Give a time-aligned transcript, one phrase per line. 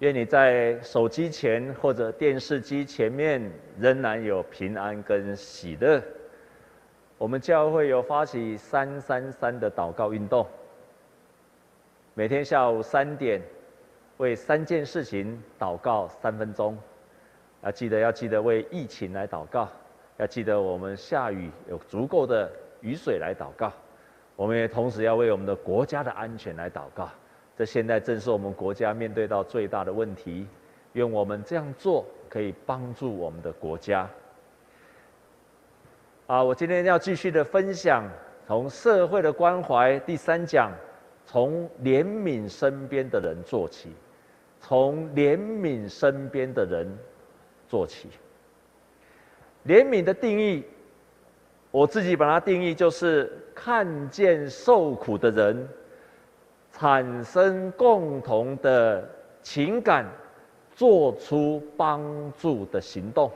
[0.00, 6.02] 愿你在手机前或者电视机前面仍然有平安跟喜乐。
[7.16, 10.46] 我们教会有发起三三三的祷告运动，
[12.12, 13.40] 每天下午三点
[14.18, 16.76] 为三件事情祷告三分钟。
[17.62, 19.66] 要记得要记得为疫情来祷告，
[20.18, 22.52] 要记得我们下雨有足够的
[22.82, 23.72] 雨水来祷告。
[24.36, 27.08] 我们也同时要为我们的国家的安全来祷告。
[27.56, 30.46] 这现在正是我们国家面对到最大的问题，
[30.92, 34.06] 愿我们这样做可以帮助我们的国家。
[36.26, 38.04] 啊，我今天要继续的分享，
[38.46, 40.70] 从社会的关怀第三讲，
[41.24, 43.90] 从怜悯身边的人做起，
[44.60, 46.86] 从怜悯身边的人
[47.68, 48.10] 做起。
[49.66, 50.62] 怜悯的定义，
[51.70, 55.66] 我自己把它定义就是看见受苦的人。
[56.78, 59.02] 产生共同的
[59.42, 60.04] 情感，
[60.74, 62.02] 做出帮
[62.38, 63.30] 助的行动。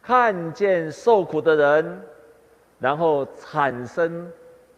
[0.00, 2.00] 看见受苦的人，
[2.78, 4.30] 然后产生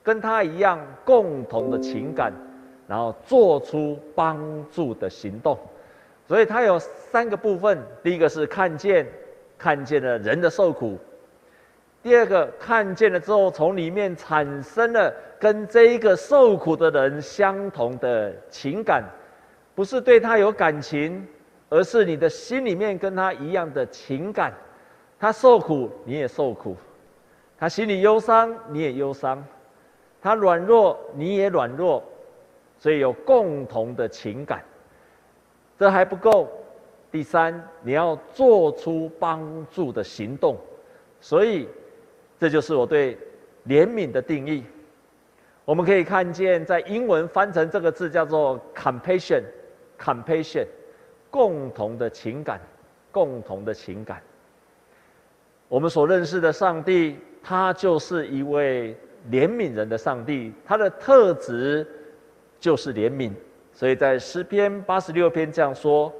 [0.03, 2.33] 跟他一样共同的情感，
[2.89, 5.59] 然后做出帮助的行动。
[6.27, 9.07] 所以它有三个部分：第一个是看见，
[9.59, 10.97] 看见了人的受苦；
[12.03, 15.13] 第二个看见了之后，从里面产生了。
[15.43, 19.03] 跟这一个受苦的人相同的情感，
[19.75, 21.27] 不是对他有感情，
[21.69, 24.53] 而是你的心里面跟他一样的情感。
[25.19, 26.77] 他受苦，你也受苦；
[27.59, 29.43] 他心里忧伤，你也忧伤；
[30.21, 32.01] 他软弱，你也软弱。
[32.79, 34.63] 所以有共同的情感。
[35.77, 36.49] 这还不够，
[37.11, 40.57] 第三，你要做出帮助的行动。
[41.21, 41.69] 所以，
[42.43, 43.17] 这就是我对
[43.69, 44.65] 怜悯的定义。
[45.65, 50.67] 我们可以看见，在英文翻成这个字叫做 “compassion”，compassion，
[51.31, 52.61] 共同的情感，
[53.13, 54.21] 共同的情感。
[55.69, 58.97] 我们所认识的上帝，他就是一位
[59.31, 61.87] 怜悯人的上帝，他的特质
[62.59, 63.31] 就是怜悯。
[63.73, 66.13] 所以在诗篇八十六篇这样说：“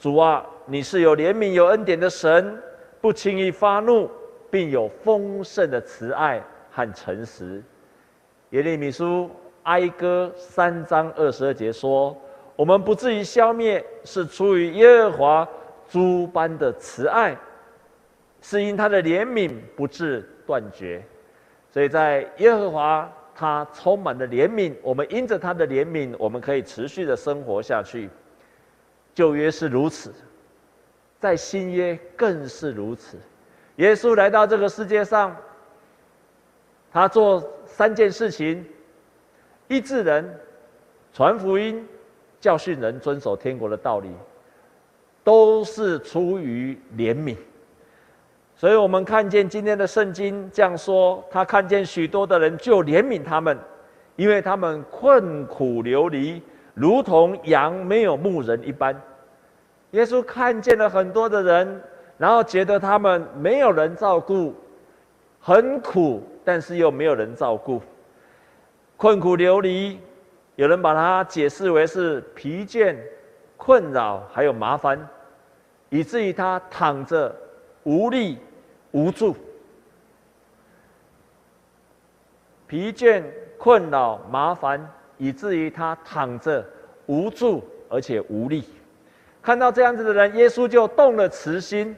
[0.00, 2.58] 主啊，你是有怜悯、有恩典的神，
[2.98, 4.10] 不轻易发怒，
[4.50, 7.62] 并有丰盛的慈爱和诚实。”
[8.50, 9.30] 耶利米书
[9.64, 12.16] 哀歌三章二十二节说
[12.54, 15.48] ：“我们不至于消灭，是出于耶和华
[15.88, 17.36] 诸般的慈爱，
[18.40, 21.02] 是因他的怜悯不至断绝。”
[21.72, 28.08] 所以在耶和华，他充满了怜悯，我们因着他的怜悯，我们可以持续的生活下去。
[29.14, 30.14] 旧约是如此，
[31.18, 33.18] 在新约更是如此。
[33.76, 35.36] 耶稣来到这个世界上，
[36.92, 37.52] 他做。
[37.68, 38.64] 三件事情：
[39.68, 40.40] 医治人、
[41.12, 41.86] 传福音、
[42.40, 44.08] 教训人遵守天国的道理，
[45.22, 47.36] 都是出于怜悯。
[48.56, 53.58] 所以，我们看见今天的圣经这样说：他看见许多的人，就怜悯他们，
[54.14, 56.40] 因为他们困苦流离，
[56.72, 58.98] 如同羊没有牧人一般。
[59.90, 61.82] 耶稣看见了很多的人，
[62.18, 64.54] 然后觉得他们没有人照顾，
[65.40, 66.22] 很苦。
[66.48, 67.82] 但是又没有人照顾，
[68.96, 69.98] 困苦流离，
[70.54, 72.94] 有人把它解释为是疲倦、
[73.56, 74.96] 困扰，还有麻烦，
[75.88, 77.34] 以至于他躺着
[77.82, 78.38] 无力、
[78.92, 79.34] 无助。
[82.68, 83.24] 疲倦、
[83.58, 84.88] 困扰、麻烦，
[85.18, 86.64] 以至于他躺着
[87.06, 88.62] 无助而且无力。
[89.42, 91.96] 看到这样子的人，耶稣就动了慈心、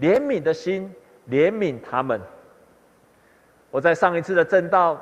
[0.00, 0.92] 怜悯的心，
[1.28, 2.20] 怜悯他们。
[3.70, 5.00] 我在上一次的证道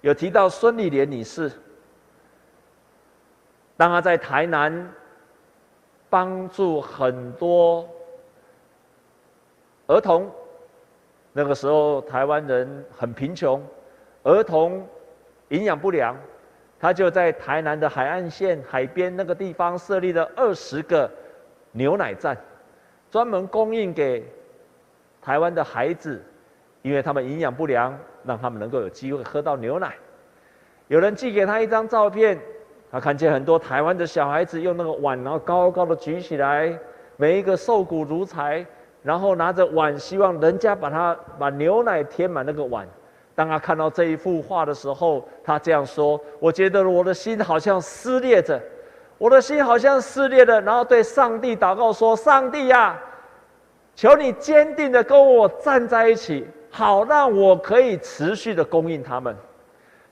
[0.00, 1.50] 有提到孙理莲女士，
[3.76, 4.92] 当她在台南
[6.08, 7.88] 帮助很多
[9.86, 10.30] 儿童，
[11.32, 13.62] 那个时候台湾人很贫穷，
[14.22, 14.86] 儿童
[15.48, 16.16] 营养不良，
[16.80, 21.10] 她就在台南的海岸线海边那个地方设立了二十个
[21.72, 22.36] 牛奶站，
[23.14, 24.26] 专门供应给
[25.22, 26.20] 台湾的孩子。
[26.82, 29.94] 因为他们营养不良，让他们能够有机会喝到牛奶。
[30.88, 32.36] 有人寄给他一张照片，
[32.90, 36.76] 他看见很多台湾的小孩子用那个碗，然后高高的举起来，
[37.16, 38.66] 每一个瘦骨如柴，
[39.02, 42.84] 然后拿着碗，希望人家把他把牛奶填满那个碗。
[43.34, 48.60] 当他看到这一幅画的时候，他这样说：“我觉得我的心好像撕裂着，
[49.18, 52.98] 我的心好像撕裂了。”然后对上帝祷告说：“上帝呀，
[53.94, 59.36] 求你坚定的跟我站在一起。”好，让我可以持续的供应他们。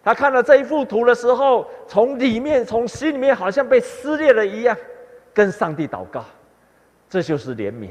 [0.04, 4.76] 他看了这一幅图的时候，从里面、从心里面，好像被撕裂了一样。
[5.34, 6.24] 跟上帝祷告，
[7.08, 7.88] 这就是怜悯。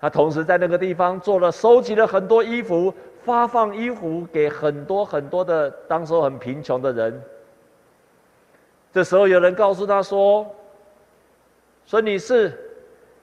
[0.00, 7.22] 他同时在那个地方做了收集了很多衣服，发放衣服给很多很多的当时很贫穷的人。
[8.92, 10.46] 这时候有人告诉他说
[11.84, 12.52] ：“孙女士，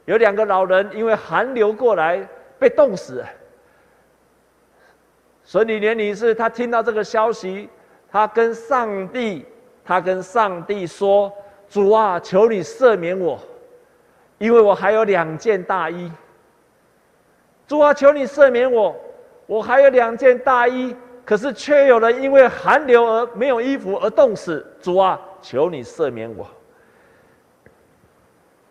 [0.05, 2.27] 有两个老人因为寒流过来
[2.59, 3.23] 被冻死。”
[5.43, 7.69] 孙女年女士她听到这个消息，
[8.11, 9.45] 她跟上帝，
[9.83, 11.31] 她跟上帝说
[11.67, 13.39] ：“主啊，求你赦免我，
[14.37, 16.11] 因为我还有两件大衣。”
[17.67, 18.95] 主啊，求你赦免我！
[19.45, 20.95] 我还有两件大衣，
[21.25, 24.65] 可是却有人因为寒流而没有衣服而冻死。
[24.81, 26.47] 主啊，求你赦免我！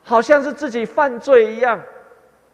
[0.02, 1.80] 好像是自己犯罪一样，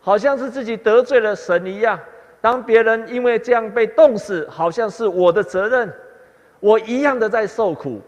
[0.00, 1.98] 好像是自己得罪了神一样。
[2.42, 5.90] 当别人因为这样被冻死，好像是我的责任，
[6.60, 8.02] 我一样的在受苦。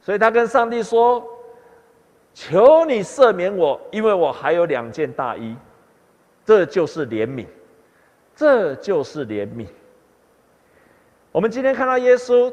[0.00, 1.24] 所以他跟上帝说
[2.34, 5.56] ：“求你赦免我，因为我还有两件大衣。”
[6.44, 7.46] 这就是怜悯，
[8.36, 9.66] 这就是怜悯。
[11.32, 12.52] 我们今天看到耶稣，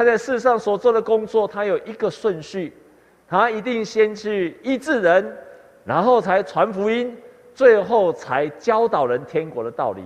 [0.00, 2.72] 他在世上所做的工作，他有一个顺序，
[3.28, 5.36] 他一定先去医治人，
[5.84, 7.14] 然后才传福音，
[7.54, 10.02] 最后才教导人天国的道理。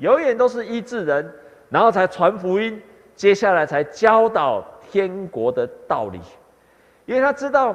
[0.00, 1.32] 永远都是医治人，
[1.70, 2.78] 然后才传福音，
[3.14, 6.20] 接下来才教导天国的道理。
[7.06, 7.74] 因为他知道，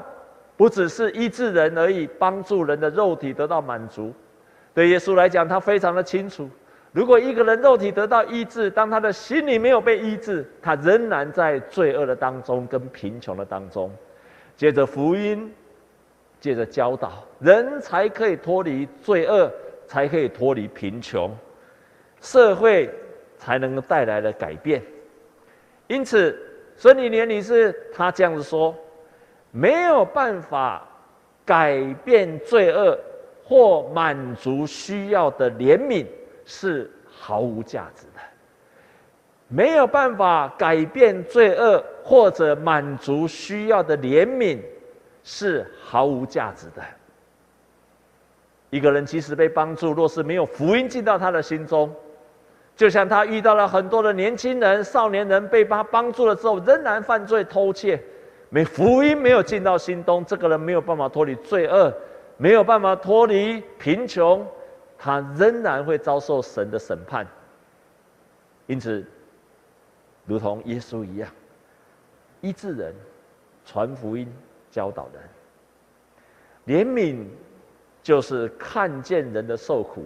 [0.55, 4.13] 不只是医治人而已，帮助人的肉体得到满足。
[4.75, 6.47] 对耶稣来讲，他非常的清楚：
[6.93, 13.91] 如果一个人肉体得到医治，当他的心里没有被医治，他仍然在罪恶的当中跟贫穷的当中。
[14.55, 15.51] 借着福音，
[16.39, 19.51] 借着教导，人才可以脱离罪恶，
[19.87, 21.35] 才可以脱离贫穷，
[22.21, 22.89] 社会
[23.37, 24.81] 才能带来了改变。
[25.87, 26.39] 因此，
[26.77, 28.73] 孙理莲女士她这样子说：
[29.49, 30.87] 没有办法
[31.43, 32.97] 改变罪恶。
[33.45, 36.05] 或满足需要的怜悯
[36.45, 38.21] 是毫无价值的，
[39.47, 44.59] 没有办法改变罪恶或者满足需要的怜悯
[45.23, 46.81] 是毫无价值的。
[48.69, 51.93] 一个人即使被帮助，若是没有福音进到他的心中，
[52.75, 58.01] 就像他遇到了很多的年轻人、少年人被他帮助了之后，仍然犯罪偷窃，
[58.49, 61.93] 没福音没有进到心中，这个人没有办法脱离罪恶。
[62.35, 64.45] 没有办法脱离贫穷，
[65.03, 67.27] 他仍然会遭受神的审判。
[68.67, 69.05] 因此，
[70.25, 71.29] 如同耶稣一样，
[72.39, 72.95] 医治人、
[73.65, 74.33] 传福音、
[74.71, 75.09] 教导
[76.65, 77.27] 人，怜悯
[78.01, 80.05] 就是看见人的受苦，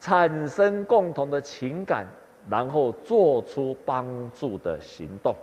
[0.00, 2.06] 产生共同的情感，
[2.48, 5.36] 然后做出帮助的行动。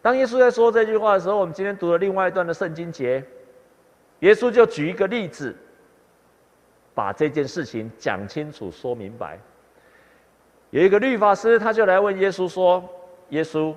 [0.00, 3.24] 当耶稣在说这句话的时候，我们今天读了另外一段的圣经节，
[4.20, 5.52] 耶稣就举一个例子，
[6.94, 9.38] 把这件事情讲清楚、说明白。
[10.70, 12.82] 有一个律法师，他就来问耶稣说
[13.30, 13.74] ：“耶稣，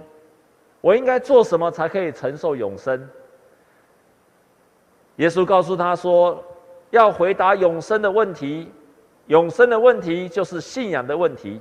[0.81, 3.09] 我应该做什么才可以承受永生？”
[5.17, 6.43] 耶稣告诉他说
[6.91, 8.71] ：“要回答永生的问题，
[9.27, 11.59] 永生的问题就是信仰的问题。”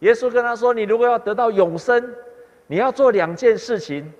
[0.00, 2.14] 耶稣跟他说：“你如果要得到永生，”
[2.70, 4.12] 你要做两件事情，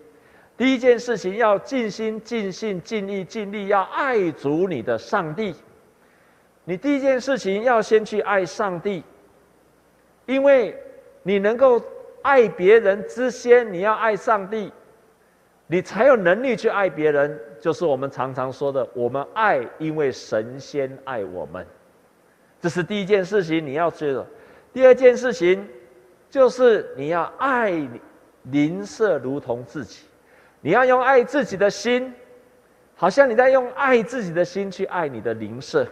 [0.57, 5.55] 第一件事情要尽心、尽性、尽意、尽力，要爱主你的上帝。
[6.69, 9.03] 你第一件事情要先去爱上帝，
[10.27, 10.77] 因为
[11.23, 11.83] 你能够
[12.21, 14.71] 爱别人之先，你要爱上帝，
[15.67, 17.41] 你才有能力去爱别人。
[17.59, 21.67] 就是我们常常说的，我们爱，因为神先爱我们。
[22.61, 24.27] 这是第一件事情你要做的。
[24.71, 25.67] 第二件事情
[26.29, 27.99] 就是你要爱你。
[28.53, 30.05] 邻舍如同自己，
[30.61, 32.13] 你要用爱自己的心，
[32.95, 35.87] 好像你在用爱自己的心去爱你的邻舍。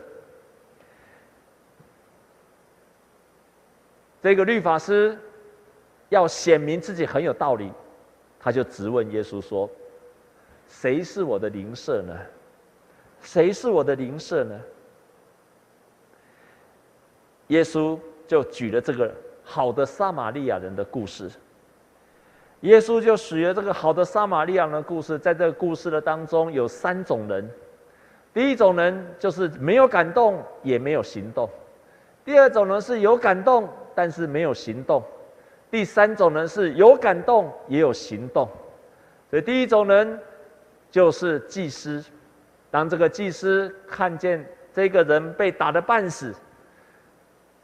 [4.27, 5.17] 这个律法师
[6.09, 7.71] 要显明自己很有道理，
[8.41, 9.71] 他就质问耶稣说
[10.67, 12.13] ：“谁是我的邻舍呢？
[13.21, 14.61] 谁是我的邻舍呢？”
[17.47, 19.15] 耶稣就举了这个
[19.45, 21.31] 好的撒玛利亚人的故事。
[22.63, 27.49] 耶稣就举了这个好的撒玛利亚人的故事，在这个故事的当中有三种人，
[28.35, 31.49] 第一种人就是没有感动也没有行动，
[32.25, 35.03] 第二种人是有感动但是没有行动，
[35.71, 38.47] 第三种人是有感动也有行动。
[39.31, 40.21] 所以第一种人
[40.91, 42.05] 就是祭司，
[42.71, 46.35] 当这个祭司看见这个人被打得半死。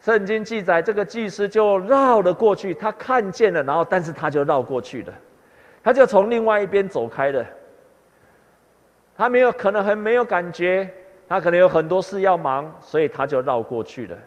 [0.01, 5.13] 圣经记载，这个祭司就绕了过去，他看见了，然后但是他就绕过去了，
[5.85, 7.47] 他就从另外一边走开了。
[9.17, 10.91] 他没有可能很没有感觉，
[11.29, 14.19] 他可能有很多事要忙，所以他就绕过去了。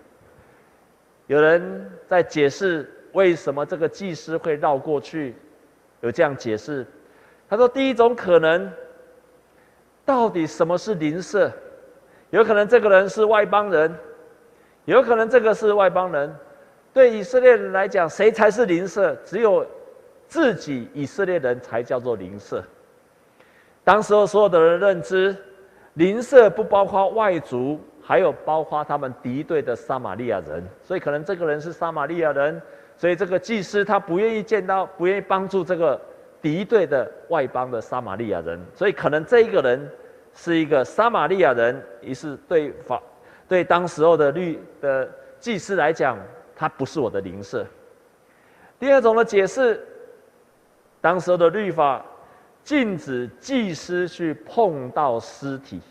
[1.27, 5.35] 有人在解释为什么这个祭司会绕过去，
[6.01, 6.85] 有这样解释，
[7.49, 8.71] 他说第一种可能，
[10.05, 11.51] 到底什么是邻舍？
[12.29, 13.93] 有可能这个人是外邦人，
[14.85, 16.35] 有可能这个是外邦人。
[16.93, 19.15] 对以色列人来讲，谁才是邻舍？
[19.23, 19.65] 只有
[20.27, 22.63] 自己以色列人才叫做邻舍。
[23.83, 25.35] 当时候所有的人认知，
[25.93, 30.63] 邻舍不包括外族，还有包括他们敌对的撒玛利亚人。
[30.83, 32.61] 所以可能这个人是撒玛利亚人，
[32.95, 35.99] 所以这个祭司他不愿意见到，不愿意帮助这个
[36.41, 38.59] 敌对的外邦的撒玛利亚人。
[38.73, 39.89] 所以可能这一个人
[40.33, 43.01] 是一个撒玛利亚人，于是对法
[43.47, 45.09] 对当时候的律的
[45.39, 46.17] 祭司来讲。
[46.57, 47.67] 他不是我的邻舍。
[48.79, 49.85] 第二种的解释，
[51.01, 52.01] 当时候的律法
[52.63, 55.81] 禁止祭司去碰到尸体，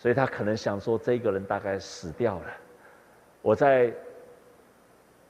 [0.00, 2.46] 所以他可能想说，这个人大概死掉了。
[3.42, 3.92] 我在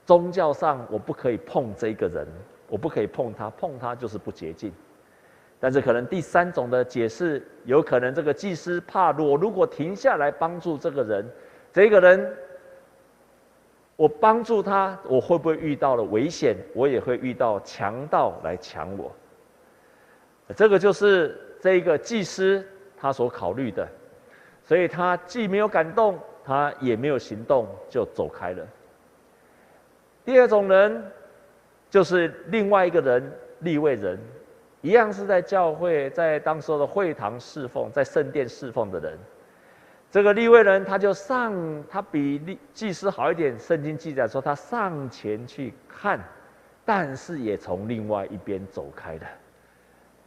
[0.07, 2.25] 宗教上我不可以碰这个人，
[2.69, 4.73] 我不可以碰他，碰他就是不洁净。
[5.59, 11.29] 但是可能第三种的解释，有可能这个祭司怕我如果停下来帮助这个人，
[11.73, 12.33] 这个人。
[13.97, 16.57] 我帮助他，我会不会遇到了危险？
[16.75, 19.13] 我也会遇到强盗来抢我。
[20.57, 23.87] 这个就是这个祭司他所考虑的，
[24.71, 28.65] 所以他既没有感动，他也没有行动，就走开了。
[30.25, 31.11] 第二种人
[31.91, 34.17] 就是另外一个人，利未人，
[34.81, 39.19] 一样是在教会，在当时的会堂侍奉，在圣殿侍奉的人。
[40.09, 41.53] 这个利未人，他就上，
[41.89, 43.59] 他比祭司好一点。
[43.59, 46.21] 圣经记载说，他上前去看，
[46.85, 49.23] 但是也从另外一边走开了。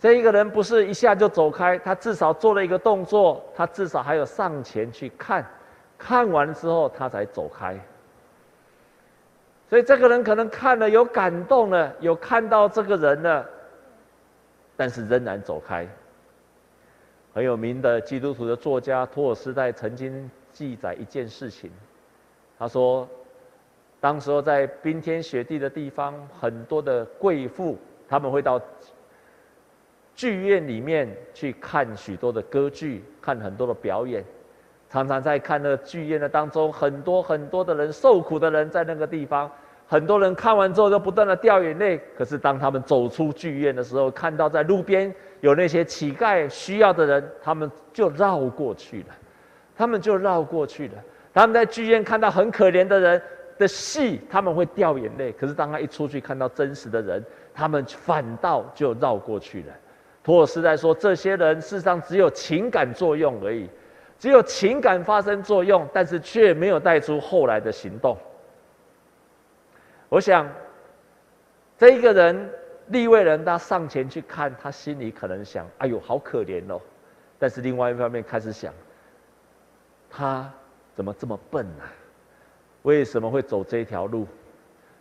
[0.04, 5.46] 这一个人不是一下就走开，他至少做了一个动作，他至少还有上前去看，
[5.98, 7.80] 看完之后他才走开。
[9.70, 13.50] 所以这个人可能看了有感动了，有看到这个人了，
[14.76, 15.88] 但是仍然走开。
[17.34, 21.72] 很有名的基督徒的作家托尔斯泰曾经记载一件事情，
[22.60, 23.08] 他说，
[24.02, 28.62] 当时候在冰天雪地的地方，很多的贵妇他们会到
[30.16, 34.24] 剧院里面去看许多的歌剧，看很多的表演，
[34.90, 39.50] 常常在看那个剧院的当中，很多很多的人受苦的人在那个地方。
[39.86, 49.08] 很多人看完之后就不断的掉眼泪，可是当他们走出剧院的时候，看到在路边有那些乞丐需要的人，他们就绕过去了，
[49.76, 50.94] 他们就绕过去了。
[51.34, 53.22] 他们在剧院看到很可怜的人
[53.58, 59.74] 的戏，他们会掉眼泪，可是当他一出去看到真实的人，他们反倒就绕过去了。
[60.24, 63.70] 托尔斯泰说，这些人事实上只有情感作用而已，
[64.18, 68.18] 只有情感发生作用，但是却没有带出后来的行动。
[70.08, 70.50] 我想，
[71.78, 72.50] 这一个人
[72.88, 76.80] 立位人，他上前去看，他心里可能想：“哎呦，好可怜哦。”
[77.38, 78.74] 但是另外一方面开始想，
[80.10, 80.50] 他
[80.96, 81.84] 怎么这么笨呢？
[82.84, 84.26] 为什么会走这条路？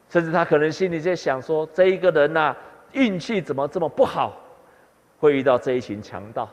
[0.08, 2.56] 甚至他可能心里在想说：“这一个人呐，
[2.92, 4.36] 运气怎么这么不好，
[5.22, 6.48] 会遇到这一群强盗？”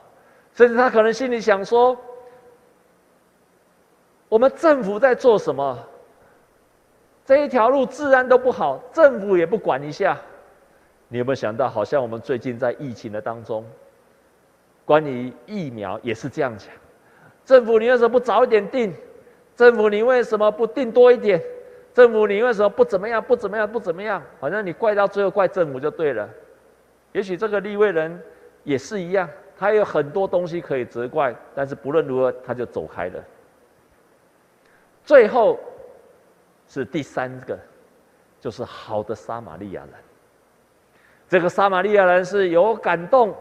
[0.54, 1.98] 甚至他可能心里想说
[4.30, 5.78] ：“我们政府在做什么？”
[7.26, 10.18] 这一条路治安都不好，政府也不管一下。
[11.08, 13.66] 你有没有想到，好像我们最近在疫情的当中，
[14.86, 16.70] 关于疫苗也是这样讲。
[17.46, 18.94] 政府你为什么不早一点定？
[19.56, 21.42] 政府你为什么不定多一点？
[21.94, 23.22] 政府你为什么不怎么样？
[23.22, 23.72] 不怎么样？
[23.72, 24.22] 不怎么样？
[24.40, 26.30] 好像你怪到最后怪政府就对了。
[27.12, 28.22] 也许这个立位人
[28.63, 33.24] 也是一样，他有很多东西可以责怪，但是不论如何，他就走开了。
[35.04, 35.60] 最后。
[36.72, 37.58] 是第三个，
[38.39, 39.94] 就是好的撒玛利亚人。
[41.28, 43.36] 这个撒玛利亚人是有感动，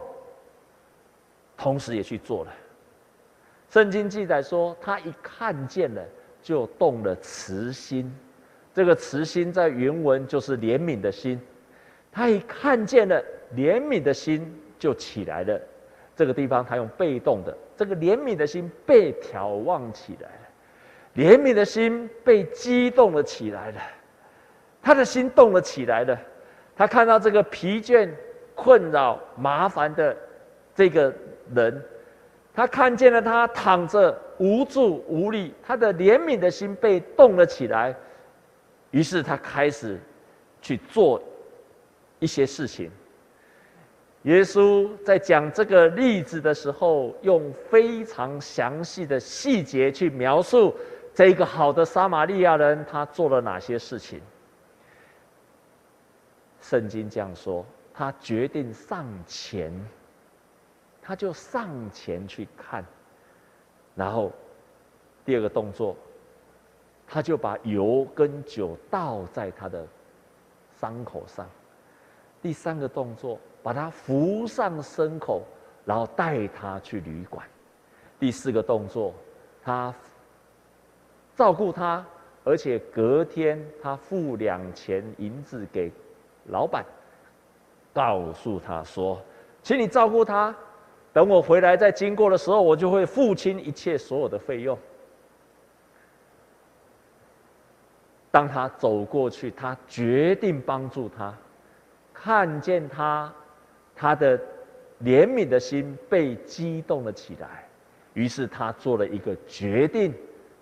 [1.55, 2.51] 同时也去做了。
[3.69, 6.03] 圣经记载说，他一看见了，
[6.41, 8.11] 就动了慈心。
[8.73, 11.39] 这个慈心在原文就是怜悯的心。
[12.11, 13.23] 他一看见了，
[13.55, 15.59] 怜悯的心就起来了。
[16.15, 20.29] 这个地方他用被动的，这个怜悯的心被眺望起来。
[21.15, 23.81] 怜悯的心被激动了起来了，
[24.81, 26.17] 他的心动了起来了。
[26.75, 28.09] 他看到这个疲倦、
[28.55, 30.15] 困扰、麻烦的
[30.73, 31.13] 这个
[31.53, 31.83] 人，
[32.53, 37.93] 他看见了他躺着无助无力，他的怜悯的心被动了起来。
[38.91, 39.99] 于是他开始
[40.61, 41.21] 去做
[42.19, 42.89] 一些事情。
[44.23, 50.75] 耶稣在讲这个例子的时候，用非常详细的细节去描述
[51.13, 54.21] 这个好的撒玛利亚人他做了哪些事情。
[56.61, 59.73] 圣经这样说，他决定上前，
[61.01, 62.83] 他就上前去看，
[63.95, 64.33] 然后
[65.23, 65.95] 第二个动作，
[67.07, 69.87] 他就把油跟酒倒在他的
[70.77, 71.49] 伤口上，
[72.41, 75.43] 第三个动作，把他扶上牲口，
[75.85, 77.45] 然后带他去旅馆，
[78.19, 79.13] 第四个动作，
[79.63, 79.93] 他
[81.35, 82.05] 照顾他，
[82.43, 85.91] 而且隔天他付两钱银子给。
[86.51, 86.83] 老板
[87.93, 89.21] 告诉他说
[89.61, 90.55] ：“请你照顾他，
[91.13, 94.75] 等我回来再经过的时候，我就会付清一切所有的费用。”
[98.31, 101.31] 当他走过去，他决定帮助他，
[102.11, 103.31] 看见他，
[103.99, 104.39] 他的
[105.03, 107.67] 怜悯的心被激动了起来，
[108.13, 110.13] 于是他做了一个决定：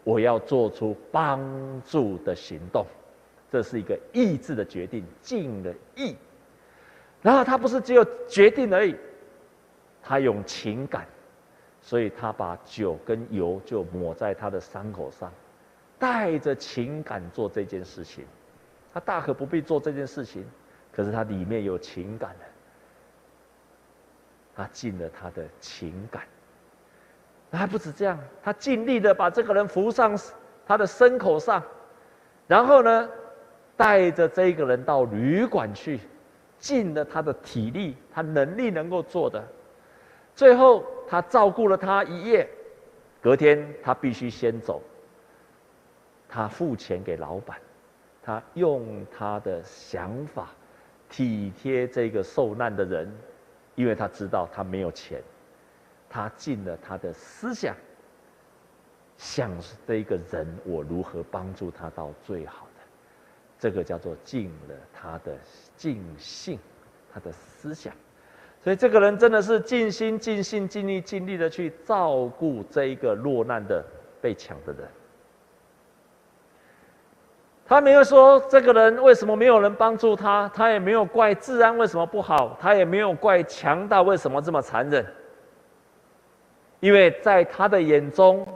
[0.04, 1.40] 我要做出帮
[1.86, 2.84] 助的行动。
[3.52, 6.16] 这是一个意志的决定，尽了意。
[7.22, 8.96] 然后他不是只有决定而已，
[10.02, 11.06] 他用情感，
[11.80, 15.32] 所以他把酒跟油就抹在他的伤口上，
[16.00, 18.26] 带着情感做这件事情。
[18.92, 20.44] 他大可不必做这件事情，
[20.92, 22.46] 可是他里面有情感的，
[24.58, 26.24] 他尽了他的情感。
[27.52, 30.20] 还不止这样，他尽力的把这个人扶上
[30.66, 31.64] 他的牲口上，
[32.48, 33.10] 然后呢，
[33.78, 36.00] 带着这个人到旅馆去，
[36.58, 39.42] 尽了他的体力，他能力能够做的。
[40.36, 42.50] 最后，他照顾了他一夜，
[43.22, 44.82] 隔天他必须先走。
[46.28, 47.58] 他付钱给老板，
[48.22, 50.50] 他用他的想法
[51.10, 53.10] 体贴这个受难的人，
[53.78, 55.22] 因为他知道他没有钱，
[56.10, 57.76] 他尽了他的思想，
[59.18, 59.52] 想
[59.86, 62.82] 这一个人我如何帮助他到最好的。
[63.60, 65.38] 这个叫做尽了他的
[65.76, 66.58] 尽性，
[67.14, 67.94] 他的思想，
[68.64, 73.86] 所以这个人真的是尽心尽心尽力尽力的去照顾这一个落难的
[74.20, 74.88] 被抢的人。
[77.68, 85.06] 他没有说这个人为什么没有人帮助他，他也没有怪治安为什么不好，他也没有怪强盗为什么这么残忍，
[86.80, 88.48] 因为在他的眼中，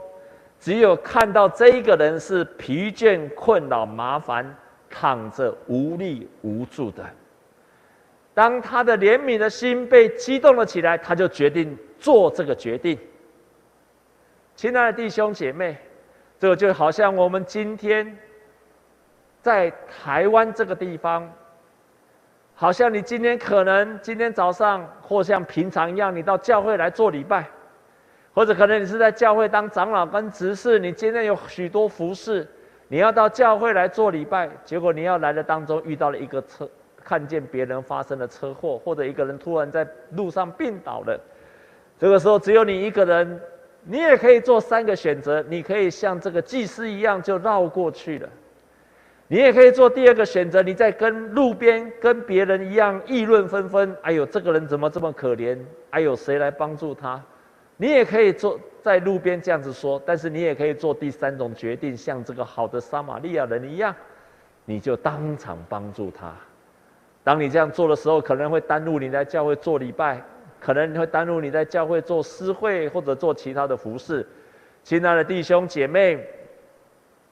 [0.59, 4.55] 只有看到这一个人是疲倦困扰麻烦。
[4.93, 7.01] 躺着无力无助的，
[8.33, 12.99] 当他的怜悯的心被激动了起来，他就决定做这个决定。
[14.53, 15.77] 亲爱的弟兄姐妹，
[16.37, 18.17] 这就好像我们今天
[19.41, 21.27] 在台湾这个地方，
[22.53, 27.45] 好像你今天可能今天早上或像平常一样，你到教会来做礼拜，
[28.33, 32.47] 或者可能你是在教会当长老跟执事，你今天有许多服饰。
[32.87, 36.69] 你要到教会来做礼拜，结果你要来的当中遇到了一个车，
[37.01, 41.17] 看见别人发生了车祸，或者一个人突然在路上病倒了，
[41.97, 43.41] 这个时候只有你一个人，
[43.85, 48.27] 你也可以做三个选择，你可以像这个祭司一样就绕过去了，
[49.31, 55.57] 你也可以做第二个选择，你在跟路边跟别人一样议论纷纷，哎呦，这个人怎么这么可怜？
[55.91, 57.23] 哎呦，谁来帮助他？
[57.77, 58.59] 你也可以做。
[58.81, 63.95] 在路边这样子说，但是你也可以做第三种决定，像这个好的撒玛利亚人一样，
[64.65, 66.35] 你就当场帮助他。
[67.23, 70.21] 当你这样做的时候，可能会耽误你在教会做礼拜，
[70.59, 74.27] 可能你会耽误你在教会做诗会或者做其他的服事。
[74.83, 76.27] 亲爱的弟兄姐妹，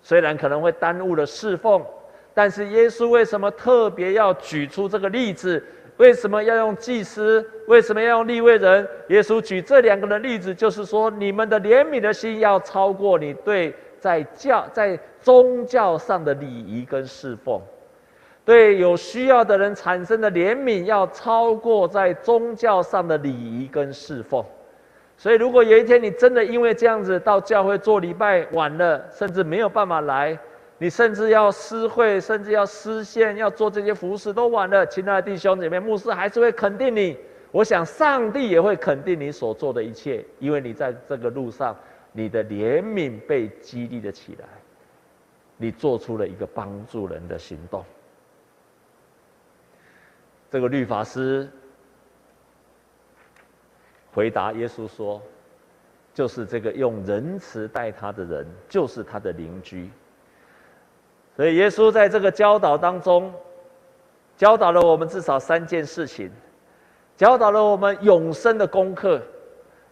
[0.02, 1.84] 虽然可能会耽误了侍奉，
[2.34, 5.64] 但是耶稣为什么特别要举出这个例子？
[5.98, 7.46] 为什么要用祭司？
[7.68, 8.88] 为什么要用利未人？
[9.10, 17.62] 耶稣举这两个的例子，就是说，你们的怜悯的心要超过你对在教在宗教上的礼仪跟侍奉，
[18.46, 24.42] 对有需要的人产生的怜悯要超过在宗教上的礼仪跟侍奉。
[25.20, 30.40] 所以，如果有一天你真的因为这样子到教会做礼拜晚了，甚至没有办法来。
[30.78, 34.86] 你甚至要私会，甚至要私献，要做这些服事都晚了。
[34.88, 37.18] 亲爱的弟兄姐妹，牧师还是会肯定你。
[37.52, 41.76] 我想上帝也会肯定你所做的一切，因为你在这个路上，
[42.14, 44.48] 你的怜悯被激励了起来，
[45.58, 47.84] 你做出了一个帮助人的行动。
[50.50, 51.50] 这个律法师
[54.20, 55.22] 回答耶稣说
[56.14, 59.90] ：“就是这个用仁慈待他的人，就是他的邻居。”
[61.38, 63.34] 所以，耶稣在这个教导当中，
[64.36, 66.30] 教导了我们至少三件事情。
[67.16, 69.22] 教导了我们永生的功课。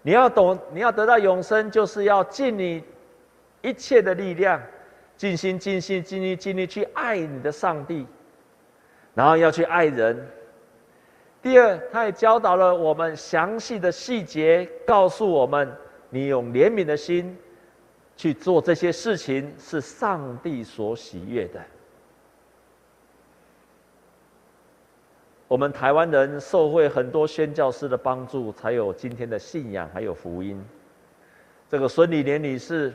[0.01, 2.83] 你要懂，你要得到永生，就是要尽你
[3.61, 4.61] 一切的力量，
[5.15, 8.05] 尽心、尽心、尽力、尽力去爱你的上帝，
[9.13, 10.27] 然后要去爱人。
[11.47, 15.73] 第二，他也教导了我们详细的细节，告诉我们，
[16.09, 17.37] 你用怜悯的心
[18.17, 21.61] 去做这些事情，是上帝所喜悦的。
[25.47, 30.61] 我们台湾人受惠很多宣教师的帮助，才有今天的信仰，还有福音。
[31.69, 32.93] 这个孙理莲女士，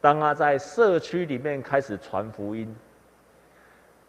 [0.00, 2.74] 当她在社区里面开始传福音，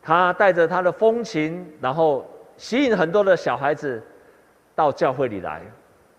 [0.01, 2.25] 她带着她的风情，然后
[2.57, 4.01] 吸引很多的小孩子
[4.75, 5.61] 到教会里来。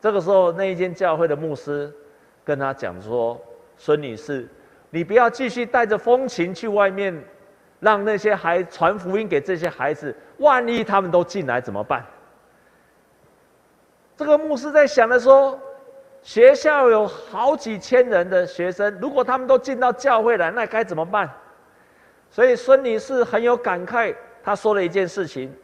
[0.01, 1.92] 这个时候，那一间教会的牧师
[2.44, 3.38] 跟他讲说
[3.77, 4.48] ：“孙女士，
[4.90, 7.22] 你不要继续带着风情去外面。”
[7.81, 12.05] 让那些孩传福音给这些孩子，万一他们都进来怎么办？
[14.16, 15.57] 这个牧师在想的说，
[16.20, 21.31] 学校有好几千人的学生，如果他们都进到教会来，那该怎么办？
[22.33, 25.55] 所以孙女士很有感慨，她说了一件事情，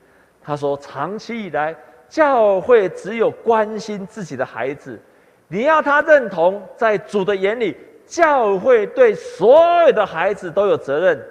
[0.45, 1.75] 他说：长期以来，
[2.09, 5.01] 教会只有关心自己的孩子，
[5.49, 7.75] 你要他认同，在主的眼里，
[8.07, 11.27] 教会对所有的孩子都有责任。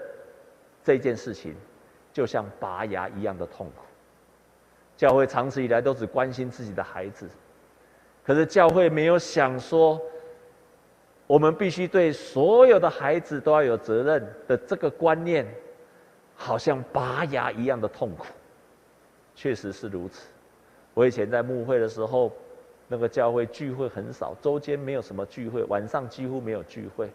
[0.83, 1.55] 这件事情，
[2.11, 3.83] 就像拔牙一样的痛苦。
[4.97, 7.29] 教会长此以来都只关心自己的孩子，
[8.25, 10.01] 可是教会没有想说，
[11.25, 15.45] 我们必须对所有的孩子都要有责任的这个观念，
[16.35, 18.25] 好像拔牙一样的痛苦。
[19.35, 20.27] 确实是如此。
[20.93, 22.31] 我以前在牧会的时候，
[22.87, 27.09] 那个教会聚会很少，周间没有什么聚会，晚上几乎没有聚会。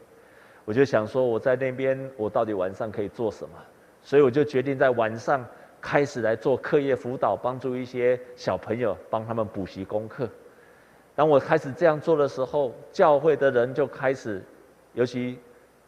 [0.65, 3.55] 我就想说，我在那边，我到底晚上可以做什么？
[4.03, 5.45] 所以我就决定在晚上
[5.81, 10.29] 开始来做课业辅导，帮助一些小朋友，帮他们补习功课。
[11.15, 14.43] 当我开始这样做的时候，教会的人就开始，
[14.95, 15.39] 尤其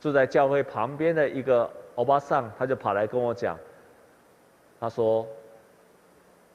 [0.00, 3.58] 住在教会旁边的一个欧巴桑，他就跑来跟我讲，
[4.80, 5.26] 他说：“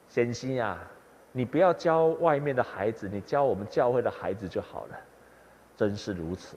[0.08, 0.78] 贤心呀，
[1.32, 4.96] 你不要教外面的孩子，你教我们教会的孩子就好了。”
[5.76, 6.56] 真是如此。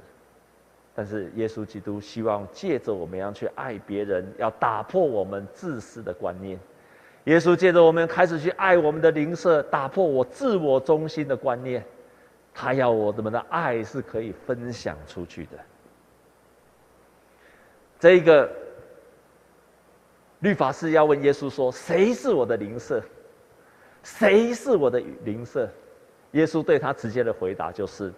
[0.95, 6.59] 但是耶稣基督希望借着我们要去爱别人，要打破我们自私的观念。
[7.25, 11.83] 耶稣借着我们开始去爱我们的邻舍，打破我自我中心的观念。
[12.53, 15.51] 他要我们的爱是可以分享出去的。
[17.99, 18.49] 这一个
[20.39, 23.01] 律法师要问耶稣说：“谁是我的邻舍？
[24.03, 25.69] 谁是我的邻舍？”
[26.33, 28.13] 耶稣对他直接的回答就是。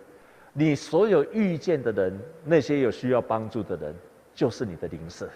[0.53, 3.95] 你所有遇见的人，那些有需要帮助的人，
[4.35, 5.29] 就是你的邻舍。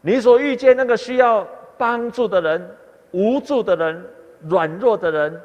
[0.00, 2.68] 你所遇见那个需要帮助的人、
[3.12, 4.04] 无助的人、
[4.48, 5.40] 软弱的人，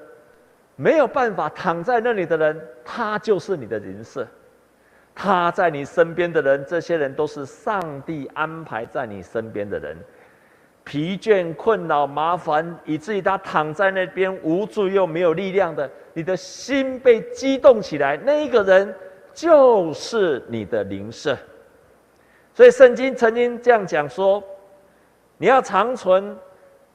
[0.75, 4.27] 没有办法躺在那里的人，他就是你的邻舍。
[5.13, 9.95] 他在你身边的人，这些人都是上帝安排在你身边的人。
[10.83, 18.93] 疲倦、困扰、麻烦，以至于他躺在那边无助又没有力量的，你的心被激动起来，那一个人
[19.33, 21.37] 就是你的灵舍。
[22.53, 24.43] 所以圣经曾经这样讲说：
[25.37, 26.37] 你要常存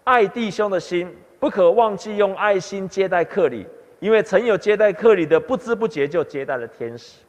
[0.04, 3.66] 爱弟兄的心，不可忘记用爱心接待客旅，
[4.00, 7.20] 因为曾有接待客旅的，不知不觉就接待了天使。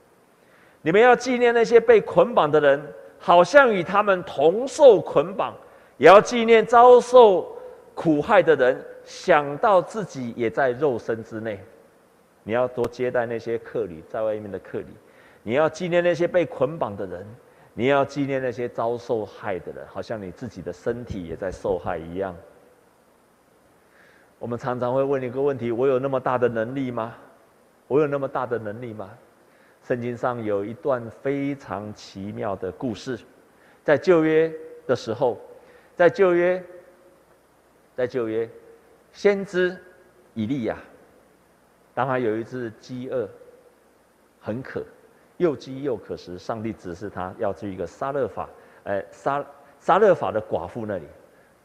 [0.81, 2.81] 你们要纪念那些被捆绑的人，
[3.17, 5.53] 好像与他们同受捆绑。
[5.99, 7.55] 也要纪念遭受
[7.93, 11.59] 苦害的人，想到自己也在肉身之内。
[12.43, 14.87] 你要多接待那些客旅，在外面的客旅。
[15.43, 17.27] 你要纪念那些被捆绑的人，
[17.73, 22.33] 你要纪念那些遭受害的人，好像你自己的身体也在受害一样。
[24.39, 27.13] 我们常常会问一个问题：我有那么大的能力吗？
[27.89, 29.09] 我有那么大的能力吗？
[29.83, 33.19] 圣经上有一段非常奇妙的故事，
[33.83, 34.49] 在旧约
[34.87, 35.37] 的时候。
[35.99, 36.63] 在旧约，
[37.93, 38.49] 在旧约，
[39.11, 39.77] 先知
[40.33, 40.77] 以利亚，
[41.93, 43.27] 当他有一次饥饿、
[44.39, 44.81] 很渴，
[45.35, 48.49] 又饥又渴时，上帝指示他要去一个撒勒法，
[48.85, 49.45] 哎，撒
[49.77, 51.03] 撒勒法的寡妇那里。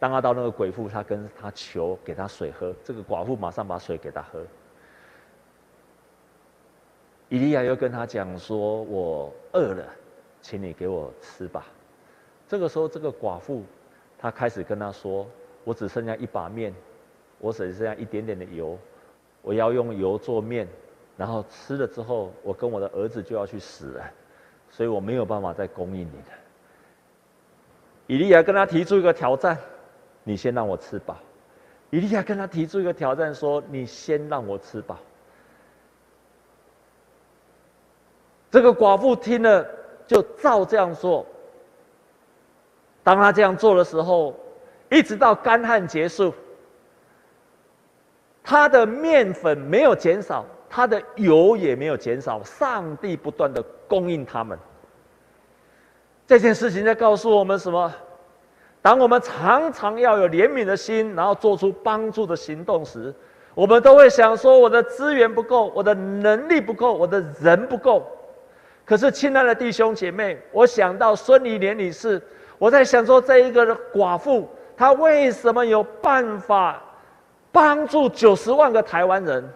[0.01, 4.45] 当他到那个鬼妇，他跟他求给他水喝，这个寡妇马上把水给他喝。
[7.29, 9.87] 以利亚又跟他讲说：“我饿了，
[10.43, 11.65] 请你给我吃吧。”
[12.49, 13.63] 这个时候，这个寡妇。
[14.25, 15.27] 他开始跟他说
[15.65, 16.75] ：“我只剩下一把面，
[17.39, 18.79] 我只剩下一点点的油，
[19.43, 20.67] 我要用油做面，
[21.15, 24.11] 然后吃了之后，我跟我的儿子就要去死了，
[24.71, 26.33] 所以我没有办法再供应你的。”
[28.09, 29.59] 以利亚跟他提出一个挑战
[30.25, 31.19] ：“你先让我吃饱。”
[31.93, 34.99] 以利亚跟他提出一个挑战，说：“你先让我吃饱。”
[38.51, 39.69] 这个寡妇听了，
[40.07, 41.27] 就照这样做。
[43.05, 44.35] 当他这样做的时候，
[44.91, 46.33] 一直到干旱结束，
[48.43, 54.59] 他的面粉没有减少，他的油也没有减少，上帝不断的供应他们。
[56.27, 57.93] 这件事情在告诉我们什么？
[58.81, 63.15] 当我们常常要有怜悯的心，然后做出帮助的行动时，
[63.55, 68.07] 我们都会想说：我的资源不够，我的能力不够，我的人不够。
[68.87, 72.23] 可是，亲爱的弟兄姐妹，我想到孙理莲女士。
[72.65, 76.83] 我在想说，这一个寡妇，她为什么有办法
[77.53, 79.47] 帮助九十万个台湾人？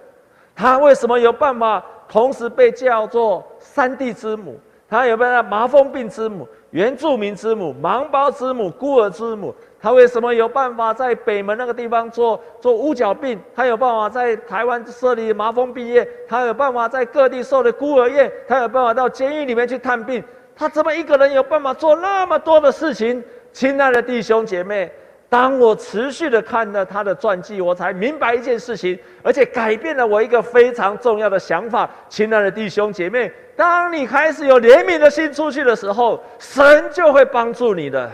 [0.55, 4.61] 她为什么有办法同时被叫做三地之母？
[4.91, 9.55] 她有办法麻风病之母、原住民之母、盲胞之母、孤儿之母？
[9.81, 13.41] 她为什么有办法在北门那个地方做做乌脚病？
[13.55, 16.07] 她有办法在台湾设立麻风病院？
[16.29, 18.31] 她有办法在各地设立孤儿院？
[18.47, 20.23] 她有办法到监狱里面去探病？
[20.59, 23.23] 他怎么一个人有办法做那么多的事情？
[23.53, 24.91] 亲爱的弟兄姐妹，
[25.29, 31.89] 当我持续的看了他的传记，我才明白一件事情，而且改变了我一个非常重要的想法。
[32.09, 38.11] 亲爱的弟兄姐妹，当你开始有怜悯的心出去的时候，神就会帮助你的，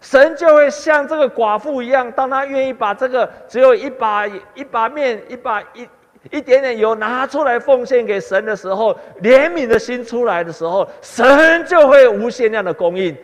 [0.00, 5.88] 神就会像这个寡妇一样，当他愿意把这个只有一把一把面一把一。
[6.30, 13.16] 一点点油拿出来奉献给神的时候，怜悯的心出来的时候，神就会无限量的供应。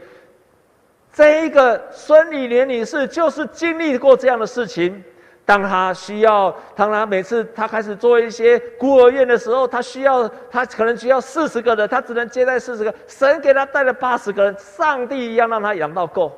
[1.12, 5.02] 这一个孙李莲女士就是经历过这样的事情。
[5.44, 12.92] 当她需要，当她每次她开始做一些孤儿院的时候，她需要，她可能需要四十个人，她只能接待四十个。
[13.06, 16.37] 神给她带了八十个人，上帝一样让她养到够。